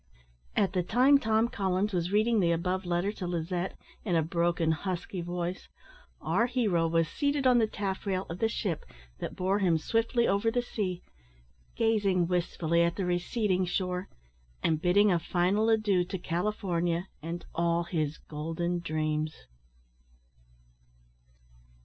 At 0.55 0.73
the 0.73 0.81
time 0.81 1.19
Tom 1.19 1.47
Collins 1.47 1.93
was 1.93 2.11
reading 2.11 2.39
the 2.39 2.51
above 2.51 2.85
letter 2.87 3.11
to 3.11 3.27
Lizette, 3.27 3.77
in 4.03 4.15
a 4.15 4.23
broken, 4.23 4.71
husky 4.71 5.21
voice, 5.21 5.69
our 6.19 6.47
hero 6.47 6.87
was 6.87 7.07
seated 7.07 7.45
on 7.45 7.59
the 7.59 7.67
taffrail 7.67 8.25
of 8.27 8.39
the 8.39 8.49
ship 8.49 8.83
that 9.19 9.35
bore 9.35 9.59
him 9.59 9.77
swiftly 9.77 10.27
over 10.27 10.49
the 10.49 10.63
sea, 10.63 11.03
gazing 11.75 12.25
wistfully 12.25 12.81
at 12.81 12.95
the 12.95 13.05
receding 13.05 13.63
shore, 13.63 14.09
and 14.63 14.81
bidding 14.81 15.11
a 15.11 15.19
final 15.19 15.69
adieu 15.69 16.03
to 16.05 16.17
California 16.17 17.07
and 17.21 17.45
all 17.53 17.83
his 17.83 18.17
golden 18.17 18.79
dreams. 18.79 19.45